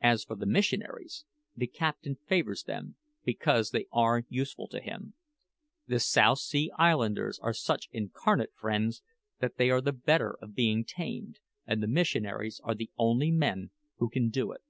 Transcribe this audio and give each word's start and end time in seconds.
As 0.00 0.24
for 0.24 0.34
the 0.34 0.44
missionaries, 0.44 1.24
the 1.54 1.68
captain 1.68 2.16
favours 2.26 2.64
them 2.64 2.96
because 3.24 3.70
they 3.70 3.86
are 3.92 4.24
useful 4.28 4.66
to 4.66 4.80
him. 4.80 5.14
The 5.86 6.00
South 6.00 6.40
Sea 6.40 6.72
Islanders 6.76 7.38
are 7.38 7.52
such 7.52 7.88
incarnate 7.92 8.50
fiends 8.60 9.04
that 9.38 9.58
they 9.58 9.70
are 9.70 9.80
the 9.80 9.92
better 9.92 10.36
of 10.42 10.56
being 10.56 10.84
tamed, 10.84 11.38
and 11.64 11.80
the 11.80 11.86
missionaries 11.86 12.60
are 12.64 12.74
the 12.74 12.90
only 12.98 13.30
men 13.30 13.70
who 13.98 14.08
can 14.10 14.30
do 14.30 14.50
it." 14.50 14.62